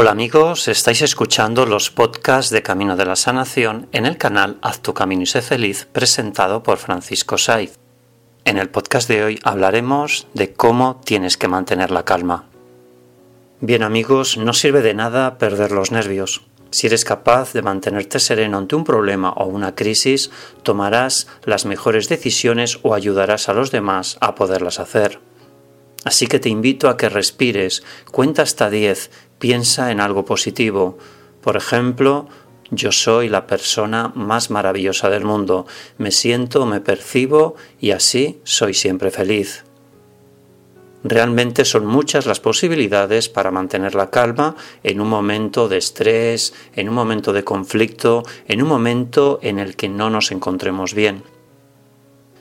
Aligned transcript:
Hola 0.00 0.12
amigos, 0.12 0.68
estáis 0.68 1.02
escuchando 1.02 1.66
los 1.66 1.90
podcasts 1.90 2.52
de 2.52 2.62
Camino 2.62 2.94
de 2.94 3.04
la 3.04 3.16
Sanación 3.16 3.88
en 3.90 4.06
el 4.06 4.16
canal 4.16 4.56
Haz 4.62 4.80
tu 4.80 4.94
camino 4.94 5.22
y 5.22 5.26
sé 5.26 5.42
feliz 5.42 5.88
presentado 5.90 6.62
por 6.62 6.78
Francisco 6.78 7.36
Saiz. 7.36 7.76
En 8.44 8.58
el 8.58 8.68
podcast 8.68 9.08
de 9.08 9.24
hoy 9.24 9.40
hablaremos 9.42 10.28
de 10.34 10.52
cómo 10.52 11.00
tienes 11.04 11.36
que 11.36 11.48
mantener 11.48 11.90
la 11.90 12.04
calma. 12.04 12.44
Bien 13.60 13.82
amigos, 13.82 14.36
no 14.36 14.52
sirve 14.52 14.82
de 14.82 14.94
nada 14.94 15.36
perder 15.36 15.72
los 15.72 15.90
nervios. 15.90 16.46
Si 16.70 16.86
eres 16.86 17.04
capaz 17.04 17.52
de 17.52 17.62
mantenerte 17.62 18.20
sereno 18.20 18.58
ante 18.58 18.76
un 18.76 18.84
problema 18.84 19.30
o 19.30 19.46
una 19.46 19.74
crisis, 19.74 20.30
tomarás 20.62 21.26
las 21.42 21.66
mejores 21.66 22.08
decisiones 22.08 22.78
o 22.84 22.94
ayudarás 22.94 23.48
a 23.48 23.52
los 23.52 23.72
demás 23.72 24.16
a 24.20 24.36
poderlas 24.36 24.78
hacer. 24.78 25.18
Así 26.04 26.26
que 26.26 26.38
te 26.38 26.48
invito 26.48 26.88
a 26.88 26.96
que 26.96 27.08
respires, 27.08 27.82
cuenta 28.12 28.42
hasta 28.42 28.70
10, 28.70 29.10
piensa 29.38 29.90
en 29.90 30.00
algo 30.00 30.24
positivo. 30.24 30.98
Por 31.40 31.56
ejemplo, 31.56 32.28
yo 32.70 32.92
soy 32.92 33.28
la 33.28 33.46
persona 33.46 34.12
más 34.14 34.50
maravillosa 34.50 35.08
del 35.08 35.24
mundo, 35.24 35.66
me 35.96 36.10
siento, 36.10 36.66
me 36.66 36.80
percibo 36.80 37.54
y 37.80 37.92
así 37.92 38.40
soy 38.44 38.74
siempre 38.74 39.10
feliz. 39.10 39.64
Realmente 41.04 41.64
son 41.64 41.86
muchas 41.86 42.26
las 42.26 42.40
posibilidades 42.40 43.28
para 43.28 43.52
mantener 43.52 43.94
la 43.94 44.10
calma 44.10 44.56
en 44.82 45.00
un 45.00 45.08
momento 45.08 45.68
de 45.68 45.78
estrés, 45.78 46.52
en 46.74 46.88
un 46.88 46.94
momento 46.94 47.32
de 47.32 47.44
conflicto, 47.44 48.24
en 48.48 48.62
un 48.62 48.68
momento 48.68 49.38
en 49.42 49.60
el 49.60 49.76
que 49.76 49.88
no 49.88 50.10
nos 50.10 50.32
encontremos 50.32 50.94
bien. 50.94 51.22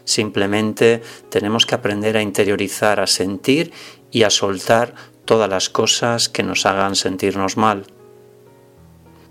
Simplemente 0.05 1.03
tenemos 1.29 1.65
que 1.65 1.75
aprender 1.75 2.17
a 2.17 2.21
interiorizar, 2.21 2.99
a 2.99 3.07
sentir 3.07 3.71
y 4.09 4.23
a 4.23 4.29
soltar 4.29 4.95
todas 5.27 5.47
las 5.47 5.69
cosas 5.69 6.29
que 6.29 6.41
nos 6.41 6.65
hagan 6.65 6.95
sentirnos 6.95 7.57
mal. 7.57 7.85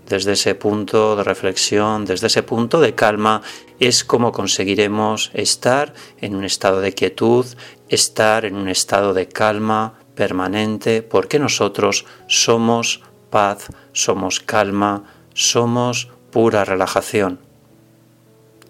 Desde 0.07 0.31
ese 0.33 0.55
punto 0.55 1.17
de 1.17 1.23
reflexión, 1.25 2.05
desde 2.05 2.27
ese 2.27 2.43
punto 2.43 2.79
de 2.79 2.95
calma, 2.95 3.41
es 3.81 4.05
como 4.05 4.31
conseguiremos 4.31 5.31
estar 5.33 5.93
en 6.21 6.37
un 6.37 6.45
estado 6.45 6.79
de 6.79 6.93
quietud, 6.93 7.45
estar 7.89 8.45
en 8.45 8.55
un 8.55 8.69
estado 8.69 9.13
de 9.13 9.27
calma 9.27 9.95
permanente, 10.15 11.01
porque 11.01 11.39
nosotros 11.39 12.05
somos 12.27 13.01
paz, 13.29 13.67
somos 13.91 14.39
calma, 14.39 15.03
somos 15.33 16.09
pura 16.31 16.63
relajación. 16.63 17.39